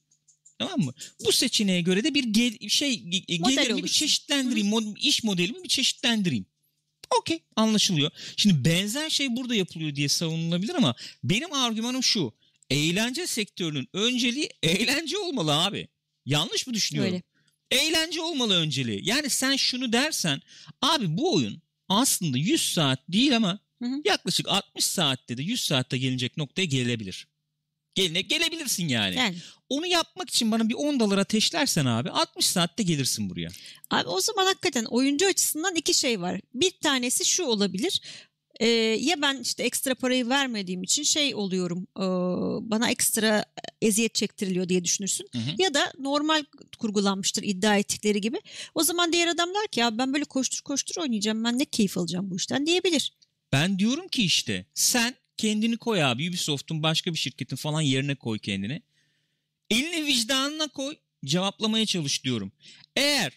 Tamam 0.68 0.86
mı? 0.86 0.94
Bu 1.26 1.32
seçeneğe 1.32 1.80
göre 1.80 2.04
de 2.04 2.14
bir 2.14 2.24
gel, 2.24 2.68
şey 2.68 3.02
gelirimi 3.26 3.84
bir 3.84 3.88
çeşitlendireyim. 3.88 4.68
Mod, 4.68 4.96
iş 4.96 5.24
modelimi 5.24 5.62
bir 5.64 5.68
çeşitlendireyim. 5.68 6.46
Okey 7.20 7.42
anlaşılıyor. 7.56 8.10
Şimdi 8.36 8.64
benzer 8.64 9.10
şey 9.10 9.36
burada 9.36 9.54
yapılıyor 9.54 9.94
diye 9.94 10.08
savunulabilir 10.08 10.74
ama 10.74 10.94
benim 11.24 11.52
argümanım 11.52 12.02
şu. 12.02 12.32
Eğlence 12.70 13.26
sektörünün 13.26 13.88
önceliği 13.92 14.48
eğlence 14.62 15.18
olmalı 15.18 15.64
abi. 15.64 15.88
Yanlış 16.26 16.66
mı 16.66 16.74
düşünüyorum? 16.74 17.12
Öyle. 17.12 17.22
Eğlence 17.70 18.20
olmalı 18.20 18.54
önceliği. 18.56 19.00
Yani 19.04 19.30
sen 19.30 19.56
şunu 19.56 19.92
dersen 19.92 20.42
abi 20.82 21.16
bu 21.16 21.34
oyun 21.34 21.62
aslında 21.88 22.38
100 22.38 22.72
saat 22.72 22.98
değil 23.08 23.36
ama 23.36 23.58
hı 23.82 23.88
hı. 23.88 24.02
yaklaşık 24.04 24.48
60 24.48 24.84
saatte 24.84 25.36
de 25.36 25.42
100 25.42 25.60
saatte 25.60 25.98
gelecek 25.98 26.36
noktaya 26.36 26.64
gelebilir. 26.64 27.26
Geline 27.94 28.20
gelebilirsin 28.20 28.88
yani. 28.88 29.16
yani. 29.16 29.36
Onu 29.68 29.86
yapmak 29.86 30.30
için 30.30 30.50
bana 30.50 30.68
bir 30.68 30.74
10 30.74 31.00
dolar 31.00 31.18
ateşlersen 31.18 31.86
abi 31.86 32.10
60 32.10 32.46
saatte 32.46 32.82
gelirsin 32.82 33.30
buraya. 33.30 33.48
Abi 33.90 34.08
o 34.08 34.20
zaman 34.20 34.46
hakikaten 34.46 34.84
oyuncu 34.84 35.26
açısından 35.26 35.74
iki 35.74 35.94
şey 35.94 36.20
var. 36.20 36.40
Bir 36.54 36.70
tanesi 36.70 37.24
şu 37.24 37.44
olabilir. 37.44 38.00
Ee, 38.60 38.66
ya 39.00 39.22
ben 39.22 39.40
işte 39.42 39.62
ekstra 39.62 39.94
parayı 39.94 40.28
vermediğim 40.28 40.82
için 40.82 41.02
şey 41.02 41.34
oluyorum 41.34 41.86
e, 41.96 42.04
bana 42.70 42.90
ekstra 42.90 43.44
eziyet 43.82 44.14
çektiriliyor 44.14 44.68
diye 44.68 44.84
düşünürsün. 44.84 45.28
Hı 45.32 45.38
hı. 45.38 45.50
Ya 45.58 45.74
da 45.74 45.92
normal 45.98 46.44
kurgulanmıştır 46.78 47.42
iddia 47.42 47.76
ettikleri 47.76 48.20
gibi. 48.20 48.36
O 48.74 48.82
zaman 48.82 49.12
diğer 49.12 49.28
adamlar 49.28 49.66
ki 49.66 49.80
ya 49.80 49.98
ben 49.98 50.14
böyle 50.14 50.24
koştur 50.24 50.60
koştur 50.60 51.02
oynayacağım 51.02 51.44
ben 51.44 51.58
ne 51.58 51.64
keyif 51.64 51.98
alacağım 51.98 52.30
bu 52.30 52.36
işten 52.36 52.66
diyebilir. 52.66 53.12
Ben 53.52 53.78
diyorum 53.78 54.08
ki 54.08 54.24
işte 54.24 54.66
sen 54.74 55.14
kendini 55.36 55.76
koy 55.76 56.04
abi. 56.04 56.28
Ubisoft'un 56.28 56.82
başka 56.82 57.12
bir 57.12 57.18
şirketin 57.18 57.56
falan 57.56 57.80
yerine 57.80 58.14
koy 58.14 58.38
kendini. 58.38 58.82
Elini 59.70 60.06
vicdanına 60.06 60.68
koy. 60.68 60.96
Cevaplamaya 61.24 61.86
çalış 61.86 62.24
diyorum. 62.24 62.52
Eğer 62.96 63.32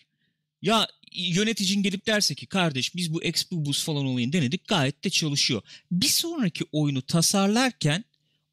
Ya 0.61 0.87
yöneticin 1.11 1.83
gelip 1.83 2.07
derse 2.07 2.35
ki 2.35 2.45
kardeş 2.47 2.95
biz 2.95 3.13
bu 3.13 3.23
XP 3.23 3.51
Boost 3.51 3.83
falan 3.83 4.05
olayını 4.05 4.33
denedik 4.33 4.67
gayet 4.67 5.03
de 5.03 5.09
çalışıyor. 5.09 5.61
Bir 5.91 6.07
sonraki 6.07 6.65
oyunu 6.71 7.01
tasarlarken 7.01 8.03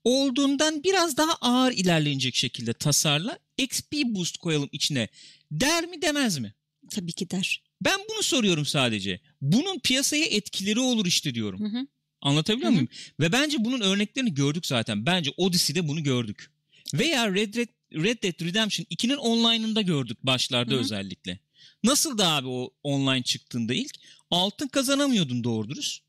olduğundan 0.05 0.85
biraz 0.85 1.17
daha 1.17 1.33
ağır 1.35 1.73
ilerlenecek 1.73 2.35
şekilde 2.35 2.73
tasarla. 2.73 3.39
XP 3.59 3.93
Boost 4.05 4.37
koyalım 4.37 4.69
içine. 4.73 5.09
Der 5.51 5.87
mi 5.87 6.03
demez 6.03 6.39
mi? 6.39 6.55
Tabii 6.91 7.13
ki 7.13 7.31
der. 7.31 7.63
Ben 7.81 8.01
bunu 8.11 8.23
soruyorum 8.23 8.67
sadece. 8.67 9.21
Bunun 9.41 9.79
piyasaya 9.79 10.25
etkileri 10.25 10.81
olur 10.81 11.07
işte 11.07 11.35
diyorum. 11.35 11.61
Hı 11.61 11.79
hı. 11.79 11.87
Anlatabiliyor 12.25 12.71
hı 12.71 12.73
hı. 12.73 12.75
muyum? 12.75 12.88
Ve 13.21 13.33
bence 13.33 13.64
bunun 13.64 13.81
örneklerini 13.81 14.35
gördük 14.35 14.66
zaten. 14.66 15.07
Bence 15.07 15.31
Odyssey'de 15.37 15.88
bunu 15.88 16.02
gördük. 16.02 16.50
Veya 16.95 17.35
Red 17.35 17.54
Dead, 17.54 17.69
Red 17.93 18.23
Dead 18.23 18.45
Redemption 18.45 18.87
2'nin 18.90 19.16
online'ında 19.16 19.83
gördük 19.83 20.19
başlarda 20.23 20.73
hı 20.73 20.76
hı. 20.76 20.81
özellikle. 20.81 21.38
Nasıl 21.85 22.19
da 22.19 22.28
abi 22.28 22.49
o 22.49 22.71
online 22.83 23.23
çıktığında 23.23 23.75
ilk? 23.75 23.95
Altın 24.31 24.69
kazanamıyordun 24.69 25.45
doğru 25.45 25.69
dürüst. 25.69 26.04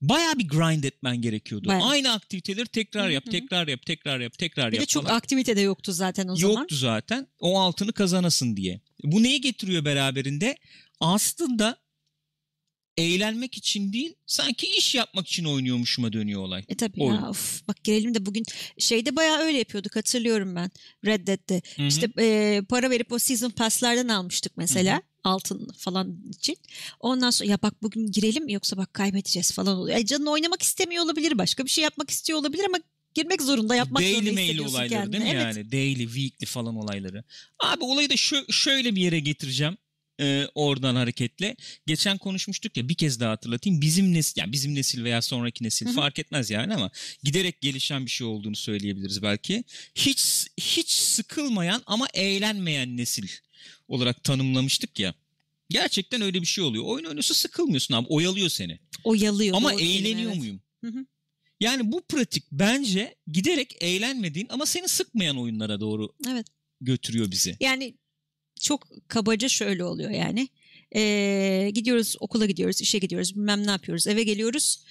Baya 0.00 0.38
bir 0.38 0.48
grind 0.48 0.84
etmen 0.84 1.22
gerekiyordu. 1.22 1.68
Bayağı. 1.68 1.88
Aynı 1.88 2.12
aktiviteleri 2.12 2.66
tekrar 2.66 3.08
yap, 3.08 3.24
tekrar 3.30 3.68
yap, 3.68 3.86
tekrar 3.86 4.20
yap, 4.20 4.38
tekrar 4.38 4.64
yap. 4.64 4.72
Bir 4.72 4.80
de 4.80 4.86
çok 4.86 5.04
falan. 5.04 5.16
aktivite 5.16 5.56
de 5.56 5.60
yoktu 5.60 5.92
zaten 5.92 6.28
o 6.28 6.30
yoktu 6.30 6.40
zaman. 6.40 6.60
Yoktu 6.60 6.76
zaten. 6.76 7.26
O 7.40 7.60
altını 7.60 7.92
kazanasın 7.92 8.56
diye. 8.56 8.80
Bu 9.04 9.22
neyi 9.22 9.40
getiriyor 9.40 9.84
beraberinde? 9.84 10.56
Aslında 11.00 11.81
eğlenmek 12.96 13.56
için 13.56 13.92
değil 13.92 14.14
sanki 14.26 14.66
iş 14.66 14.94
yapmak 14.94 15.28
için 15.28 15.44
oynuyormuşuma 15.44 16.12
dönüyor 16.12 16.42
olay. 16.42 16.64
E 16.68 16.74
tabii 16.74 17.02
Oyun. 17.02 17.14
ya 17.14 17.28
of, 17.28 17.68
bak 17.68 17.84
gelelim 17.84 18.14
de 18.14 18.26
bugün 18.26 18.44
şeyde 18.78 19.16
bayağı 19.16 19.38
öyle 19.38 19.58
yapıyorduk 19.58 19.96
hatırlıyorum 19.96 20.54
ben 20.54 20.70
Red 21.04 21.26
Dead'de. 21.26 21.62
Hı-hı. 21.76 21.86
İşte 21.86 22.08
e, 22.18 22.60
para 22.68 22.90
verip 22.90 23.12
o 23.12 23.18
season 23.18 23.50
pass'lardan 23.50 24.08
almıştık 24.08 24.52
mesela. 24.56 24.94
Hı-hı 24.94 25.12
altın 25.24 25.68
falan 25.76 26.22
için. 26.30 26.56
Ondan 27.00 27.30
sonra 27.30 27.50
ya 27.50 27.62
bak 27.62 27.82
bugün 27.82 28.12
girelim 28.12 28.48
yoksa 28.48 28.76
bak 28.76 28.94
kaybedeceğiz 28.94 29.52
falan 29.52 29.76
oluyor. 29.76 29.96
Yani 29.96 30.06
canın 30.06 30.26
oynamak 30.26 30.62
istemiyor 30.62 31.04
olabilir 31.04 31.38
başka 31.38 31.64
bir 31.64 31.70
şey 31.70 31.84
yapmak 31.84 32.10
istiyor 32.10 32.38
olabilir 32.38 32.64
ama 32.64 32.78
girmek 33.14 33.42
zorunda 33.42 33.76
yapmak 33.76 34.02
Daily 34.02 34.14
zorunda 34.14 34.32
mail 34.32 34.58
olayları 34.58 34.88
kendini. 34.88 35.12
değil 35.12 35.24
mi 35.24 35.30
evet. 35.30 35.56
yani? 35.56 35.72
Daily, 35.72 36.04
weekly 36.04 36.46
falan 36.46 36.76
olayları. 36.76 37.24
Abi 37.58 37.84
olayı 37.84 38.10
da 38.10 38.16
şu, 38.16 38.52
şöyle 38.52 38.94
bir 38.94 39.00
yere 39.00 39.20
getireceğim 39.20 39.76
e, 40.20 40.46
oradan 40.54 40.94
hareketle. 40.94 41.56
Geçen 41.86 42.18
konuşmuştuk 42.18 42.76
ya 42.76 42.88
bir 42.88 42.94
kez 42.94 43.20
daha 43.20 43.30
hatırlatayım. 43.30 43.80
Bizim 43.80 44.14
nesil 44.14 44.40
yani 44.40 44.52
bizim 44.52 44.74
nesil 44.74 45.04
veya 45.04 45.22
sonraki 45.22 45.64
nesil 45.64 45.86
Hı-hı. 45.86 45.94
fark 45.94 46.18
etmez 46.18 46.50
yani 46.50 46.74
ama 46.74 46.90
giderek 47.22 47.60
gelişen 47.60 48.06
bir 48.06 48.10
şey 48.10 48.26
olduğunu 48.26 48.56
söyleyebiliriz 48.56 49.22
belki. 49.22 49.64
Hiç 49.94 50.46
hiç 50.60 50.90
sıkılmayan 50.90 51.82
ama 51.86 52.06
eğlenmeyen 52.14 52.96
nesil 52.96 53.28
olarak 53.88 54.24
tanımlamıştık 54.24 54.98
ya. 54.98 55.14
Gerçekten 55.70 56.22
öyle 56.22 56.40
bir 56.40 56.46
şey 56.46 56.64
oluyor. 56.64 56.84
Oyun 56.84 57.04
oynuyorsa 57.04 57.34
sıkılmıyorsun 57.34 57.94
abi. 57.94 58.06
Oyalıyor 58.08 58.48
seni. 58.48 58.78
Oyalıyor. 59.04 59.56
Ama 59.56 59.72
eğleniyor 59.72 60.30
evet. 60.30 60.38
muyum? 60.38 60.60
Hı 60.84 60.90
hı. 60.90 61.06
Yani 61.60 61.92
bu 61.92 62.00
pratik 62.00 62.44
bence 62.52 63.14
giderek 63.26 63.76
eğlenmediğin 63.80 64.46
ama 64.50 64.66
seni 64.66 64.88
sıkmayan 64.88 65.38
oyunlara 65.38 65.80
doğru 65.80 66.12
evet. 66.28 66.46
götürüyor 66.80 67.30
bizi. 67.30 67.56
Yani 67.60 67.94
çok 68.62 69.08
kabaca 69.08 69.48
şöyle 69.48 69.84
oluyor 69.84 70.10
yani. 70.10 70.48
Ee, 70.94 71.70
gidiyoruz 71.74 72.16
okula 72.20 72.46
gidiyoruz, 72.46 72.80
işe 72.80 72.98
gidiyoruz, 72.98 73.34
bilmem 73.34 73.66
ne 73.66 73.70
yapıyoruz, 73.70 74.06
eve 74.06 74.22
geliyoruz. 74.22 74.84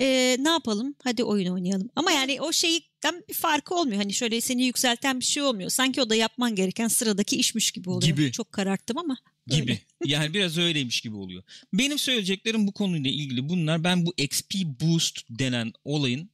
Ee, 0.00 0.36
ne 0.40 0.48
yapalım? 0.48 0.94
Hadi 1.04 1.24
oyun 1.24 1.52
oynayalım. 1.52 1.90
Ama 1.96 2.12
yani 2.12 2.40
o 2.40 2.52
şeyden 2.52 3.24
bir 3.28 3.34
farkı 3.34 3.74
olmuyor. 3.74 3.96
Hani 3.96 4.12
şöyle 4.12 4.40
seni 4.40 4.64
yükselten 4.64 5.20
bir 5.20 5.24
şey 5.24 5.42
olmuyor. 5.42 5.70
Sanki 5.70 6.02
o 6.02 6.10
da 6.10 6.14
yapman 6.14 6.54
gereken 6.54 6.88
sıradaki 6.88 7.36
işmiş 7.36 7.70
gibi 7.70 7.90
oluyor. 7.90 8.16
Gibi. 8.16 8.32
Çok 8.32 8.52
kararttım 8.52 8.98
ama. 8.98 9.16
Gibi. 9.46 9.60
Öyle. 9.60 9.80
yani 10.04 10.34
biraz 10.34 10.58
öyleymiş 10.58 11.00
gibi 11.00 11.16
oluyor. 11.16 11.42
Benim 11.72 11.98
söyleyeceklerim 11.98 12.66
bu 12.66 12.72
konuyla 12.72 13.10
ilgili 13.10 13.48
bunlar. 13.48 13.84
Ben 13.84 14.06
bu 14.06 14.14
XP 14.16 14.54
Boost 14.64 15.20
denen 15.30 15.72
olayın 15.84 16.30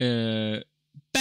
e, 0.00 0.06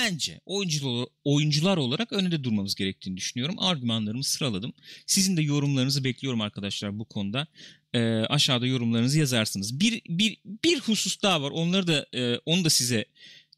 bence 0.02 0.40
oyuncular, 0.46 1.08
oyuncular 1.24 1.78
olarak 1.78 2.14
önünde 2.14 2.44
durmamız 2.44 2.76
gerektiğini 2.76 3.18
düşünüyorum. 3.18 3.56
Argümanlarımı 3.60 4.24
sıraladım. 4.24 4.74
Sizin 5.06 5.38
de 5.38 5.42
yorumlarınızı 5.42 6.04
bekliyorum 6.04 6.42
arkadaşlar 6.42 7.00
bu 7.00 7.06
konuda. 7.06 7.48
E, 7.94 8.00
aşağıda 8.10 8.68
yorumlarınızı 8.68 9.20
yazarsınız. 9.20 9.80
Bir, 9.80 10.02
bir, 10.10 10.38
bir 10.64 10.80
husus 10.80 11.22
daha 11.22 11.42
var. 11.42 11.52
Onları 11.52 11.88
da 11.88 12.08
e, 12.14 12.38
onu 12.46 12.66
da 12.66 12.70
size 12.70 13.06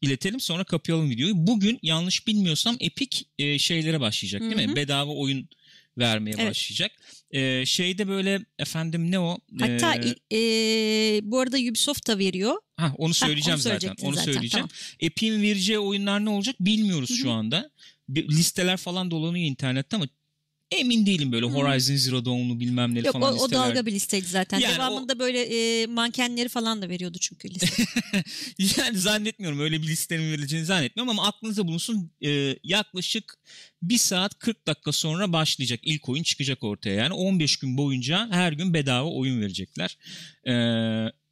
iletelim 0.00 0.40
sonra 0.40 0.64
kapayalım 0.64 1.10
videoyu. 1.10 1.32
Bugün 1.36 1.78
yanlış 1.82 2.26
bilmiyorsam 2.26 2.76
Epic 2.80 3.24
e, 3.38 3.58
şeylere 3.58 4.00
başlayacak 4.00 4.40
değil 4.40 4.58
Hı-hı. 4.58 4.68
mi? 4.68 4.76
Bedava 4.76 5.10
oyun 5.10 5.48
vermeye 5.98 6.34
evet. 6.38 6.50
başlayacak. 6.50 6.92
Ee, 7.30 7.66
şeyde 7.66 8.08
böyle 8.08 8.40
efendim 8.58 9.10
ne 9.10 9.18
o? 9.18 9.38
Hatta 9.58 9.94
ee, 9.94 10.36
e, 10.36 11.20
bu 11.22 11.40
arada 11.40 11.56
Ubisoft 11.56 12.08
da 12.08 12.18
veriyor. 12.18 12.54
Ha 12.80 12.94
onu 12.98 13.14
söyleyeceğim 13.14 13.60
ha, 13.60 13.70
onu 13.70 13.72
zaten. 13.72 13.94
Onu 14.02 14.14
zaten, 14.14 14.32
söyleyeceğim. 14.32 14.66
Tamam. 14.66 14.96
Epic'in 15.00 15.42
vereceği 15.42 15.78
oyunlar 15.78 16.24
ne 16.24 16.30
olacak 16.30 16.56
bilmiyoruz 16.60 17.10
Hı-hı. 17.10 17.18
şu 17.18 17.30
anda. 17.30 17.70
Listeler 18.16 18.76
falan 18.76 19.10
dolanıyor 19.10 19.46
internette 19.46 19.96
ama 19.96 20.06
emin 20.70 21.06
değilim 21.06 21.32
böyle. 21.32 21.46
Horizon 21.46 21.96
Zero 21.96 22.24
Dawn'lu 22.24 22.60
bilmem 22.60 22.94
ne 22.94 23.02
falan 23.02 23.32
o, 23.32 23.34
listeler. 23.34 23.60
o 23.60 23.64
dalga 23.64 23.86
bir 23.86 23.92
listeydi 23.92 24.26
zaten. 24.26 24.58
Yani 24.58 24.74
Devamında 24.74 25.12
o... 25.12 25.18
böyle 25.18 25.42
e, 25.42 25.86
mankenleri 25.86 26.48
falan 26.48 26.82
da 26.82 26.88
veriyordu 26.88 27.18
çünkü 27.20 27.50
liste. 27.50 27.84
yani 28.80 28.98
zannetmiyorum 28.98 29.60
öyle 29.60 29.82
bir 29.82 29.86
listenin 29.86 30.32
verileceğini 30.32 30.66
zannetmiyorum 30.66 31.10
ama 31.10 31.28
aklınızda 31.28 31.66
bulunsun 31.66 32.10
e, 32.24 32.56
yaklaşık 32.64 33.38
1 33.82 33.98
saat 33.98 34.38
40 34.38 34.66
dakika 34.66 34.92
sonra 34.92 35.32
başlayacak 35.32 35.80
ilk 35.82 36.08
oyun 36.08 36.22
çıkacak 36.22 36.64
ortaya. 36.64 36.94
Yani 36.94 37.14
15 37.14 37.56
gün 37.56 37.76
boyunca 37.76 38.28
her 38.30 38.52
gün 38.52 38.74
bedava 38.74 39.08
oyun 39.10 39.40
verecekler. 39.40 39.98
Ee, 40.46 40.52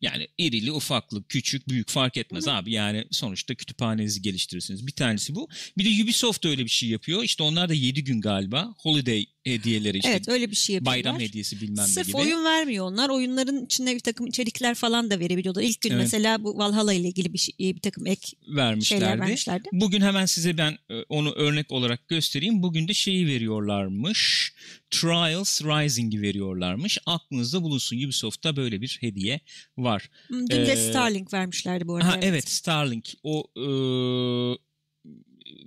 yani 0.01 0.29
irili 0.39 0.73
ufaklı 0.73 1.25
küçük 1.29 1.69
büyük 1.69 1.89
fark 1.89 2.17
etmez 2.17 2.47
Hı-hı. 2.47 2.55
abi 2.55 2.73
yani 2.73 3.05
sonuçta 3.11 3.55
kütüphanenizi 3.55 4.23
geliştirirsiniz. 4.23 4.87
Bir 4.87 4.93
tanesi 4.93 5.35
bu. 5.35 5.49
Bir 5.79 5.85
de 5.85 6.05
Ubisoft 6.05 6.47
öyle 6.47 6.65
bir 6.65 6.71
şey 6.71 6.89
yapıyor. 6.89 7.23
İşte 7.25 7.43
onlar 7.43 7.69
da 7.69 7.75
7 7.75 8.05
gün 8.05 8.21
galiba 8.21 8.75
holiday 8.79 9.27
hediyeleri 9.49 9.97
işte. 9.97 10.11
Evet 10.11 10.29
öyle 10.29 10.51
bir 10.51 10.57
şey 10.57 10.75
yapıyorlar. 10.75 11.05
Bayram 11.05 11.21
hediyesi 11.21 11.61
bilmem 11.61 11.85
ne 11.85 11.91
gibi. 11.91 12.05
Sırf 12.05 12.15
oyun 12.15 12.45
vermiyor 12.45 12.87
onlar. 12.87 13.09
Oyunların 13.09 13.65
içinde 13.65 13.95
bir 13.95 14.01
takım 14.01 14.27
içerikler 14.27 14.75
falan 14.75 15.11
da 15.11 15.21
verebiliyorlar. 15.21 15.63
İlk 15.63 15.81
gün 15.81 15.91
evet. 15.91 16.03
mesela 16.03 16.45
bu 16.45 16.59
Valhalla 16.59 16.93
ile 16.93 17.09
ilgili 17.09 17.33
bir, 17.33 17.39
şey, 17.39 17.55
bir 17.59 17.81
takım 17.81 18.07
ek 18.07 18.37
vermişlerdi. 18.49 19.01
şeyler 19.01 19.21
vermişlerdi. 19.21 19.69
Bugün 19.73 20.01
hemen 20.01 20.27
size 20.27 20.59
ben 20.59 20.79
e, 20.91 21.03
onu 21.09 21.33
örnek 21.33 21.73
olarak 21.73 22.09
göstereyim. 22.09 22.63
Bugün 22.63 22.89
de 22.89 22.95
şeyi 22.95 23.27
veriyorlarmış. 23.27 24.53
Trials 24.91 25.63
Rising'i 25.63 26.23
veriyorlarmış. 26.23 26.99
Aklınızda 27.07 27.63
bulunsun. 27.63 27.97
Ubisoft'ta 27.97 28.57
böyle 28.57 28.81
bir 28.81 28.99
hediye 29.01 29.41
var. 29.77 30.11
Dün 30.31 30.49
de 30.49 30.73
ee, 30.73 30.77
Starlink 30.77 31.33
vermişlerdi 31.33 31.89
bu 31.89 31.97
arada. 31.97 32.09
Ha, 32.09 32.15
evet. 32.15 32.25
evet 32.25 32.49
Starlink. 32.49 33.13
O 33.23 33.45
e, 33.57 33.67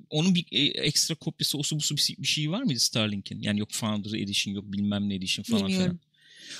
onun 0.09 0.35
bir 0.35 0.45
e, 0.51 0.65
ekstra 0.65 1.15
kopyası 1.15 1.57
osu 1.57 1.75
busu 1.75 1.95
bir 1.97 2.27
şey 2.27 2.51
var 2.51 2.63
mıydı 2.63 2.79
Starlink'in? 2.79 3.41
Yani 3.41 3.59
yok 3.59 3.71
Founder 3.71 4.19
Edition 4.19 4.53
yok 4.53 4.71
bilmem 4.71 5.09
ne 5.09 5.15
Edition 5.15 5.43
falan 5.43 5.67
Bilmiyorum. 5.67 5.99
filan. 5.99 6.10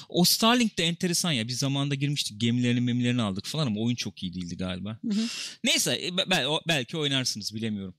O 0.10 0.24
Starlink 0.24 0.78
de 0.78 0.84
enteresan 0.84 1.32
ya. 1.32 1.48
Biz 1.48 1.60
zamanında 1.60 1.96
girmiştik 1.96 2.42
gemilerini 2.42 2.82
memilerini 2.82 3.22
aldık 3.22 3.46
falan 3.46 3.68
ama 3.68 3.82
oyun 3.82 3.96
çok 3.96 4.24
iyi 4.24 4.34
değildi 4.34 4.58
galiba. 4.58 5.00
Hı 5.02 5.14
hı. 5.14 5.28
Neyse 5.64 5.92
e, 5.92 6.18
belki 6.68 6.98
oynarsınız 6.98 7.56
bilemiyorum. 7.56 7.96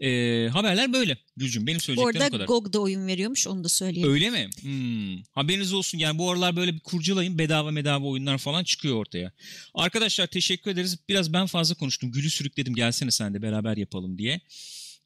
Ee, 0.00 0.48
haberler 0.52 0.92
böyle 0.92 1.16
Gülcüm. 1.36 1.66
Benim 1.66 1.80
söyleyeceklerim 1.80 2.22
Orada 2.22 2.32
bu 2.32 2.32
kadar. 2.32 2.46
GOG 2.46 2.72
da 2.72 2.78
oyun 2.80 3.06
veriyormuş 3.06 3.46
onu 3.46 3.64
da 3.64 3.68
söyleyeyim. 3.68 4.08
Öyle 4.08 4.30
mi? 4.30 4.48
Hmm. 4.60 5.22
Haberiniz 5.32 5.72
olsun. 5.72 5.98
Yani 5.98 6.18
bu 6.18 6.30
aralar 6.30 6.56
böyle 6.56 6.74
bir 6.74 6.80
kurcalayın. 6.80 7.38
Bedava 7.38 7.76
bedava 7.76 8.06
oyunlar 8.06 8.38
falan 8.38 8.64
çıkıyor 8.64 8.96
ortaya. 8.96 9.32
Arkadaşlar 9.74 10.26
teşekkür 10.26 10.70
ederiz. 10.70 10.98
Biraz 11.08 11.32
ben 11.32 11.46
fazla 11.46 11.74
konuştum. 11.74 12.12
Gülü 12.12 12.30
sürükledim 12.30 12.74
gelsene 12.74 13.10
sen 13.10 13.34
de 13.34 13.42
beraber 13.42 13.76
yapalım 13.76 14.18
diye. 14.18 14.40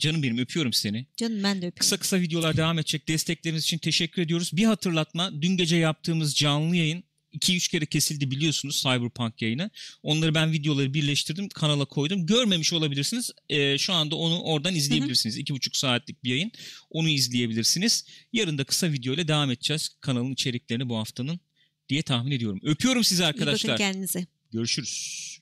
Canım 0.00 0.22
benim 0.22 0.38
öpüyorum 0.38 0.72
seni. 0.72 1.06
Canım 1.16 1.42
ben 1.42 1.54
de 1.54 1.56
öpüyorum. 1.56 1.78
Kısa 1.78 1.96
kısa 1.96 2.20
videolar 2.20 2.56
devam 2.56 2.78
edecek. 2.78 3.08
Destekleriniz 3.08 3.62
için 3.64 3.78
teşekkür 3.78 4.22
ediyoruz. 4.22 4.50
Bir 4.52 4.64
hatırlatma. 4.64 5.42
Dün 5.42 5.56
gece 5.56 5.76
yaptığımız 5.76 6.34
canlı 6.34 6.76
yayın 6.76 7.04
2-3 7.32 7.70
kere 7.70 7.86
kesildi 7.86 8.30
biliyorsunuz 8.30 8.82
Cyberpunk 8.82 9.42
yayını. 9.42 9.70
Onları 10.02 10.34
ben 10.34 10.52
videoları 10.52 10.94
birleştirdim 10.94 11.48
kanala 11.48 11.84
koydum. 11.84 12.26
Görmemiş 12.26 12.72
olabilirsiniz. 12.72 13.30
Ee, 13.48 13.78
şu 13.78 13.92
anda 13.92 14.16
onu 14.16 14.42
oradan 14.42 14.74
izleyebilirsiniz. 14.74 15.38
2,5 15.38 15.78
saatlik 15.78 16.24
bir 16.24 16.30
yayın. 16.30 16.52
Onu 16.90 17.08
izleyebilirsiniz. 17.08 18.04
Yarın 18.32 18.58
da 18.58 18.64
kısa 18.64 18.92
video 18.92 19.14
ile 19.14 19.28
devam 19.28 19.50
edeceğiz. 19.50 19.88
Kanalın 20.00 20.32
içeriklerini 20.32 20.88
bu 20.88 20.96
haftanın 20.96 21.40
diye 21.88 22.02
tahmin 22.02 22.30
ediyorum. 22.30 22.60
Öpüyorum 22.62 23.04
sizi 23.04 23.24
arkadaşlar. 23.24 23.68
İyi 23.68 23.72
bakın 23.72 23.84
kendinize. 23.84 24.26
Görüşürüz. 24.52 25.39